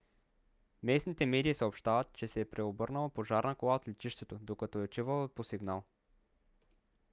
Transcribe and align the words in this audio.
местните 0.83 1.25
медии 1.25 1.53
съобщават 1.53 2.13
че 2.13 2.27
се 2.27 2.39
е 2.41 2.45
преобърнала 2.49 3.09
пожарна 3.09 3.55
кола 3.55 3.75
от 3.75 3.87
летището 3.87 4.39
докато 4.41 4.79
е 4.79 4.83
отивала 4.83 5.27
по 5.29 5.43
сигнал 5.43 5.83